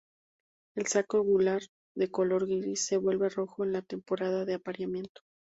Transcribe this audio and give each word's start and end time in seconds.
El 0.73 0.87
saco 0.87 1.21
gular, 1.21 1.61
de 1.95 2.09
color 2.09 2.47
gris, 2.47 2.83
se 2.87 2.97
vuelve 2.97 3.29
rojo 3.29 3.63
en 3.63 3.73
la 3.73 3.83
temporada 3.83 4.45
de 4.45 4.55
apareamiento. 4.55 5.21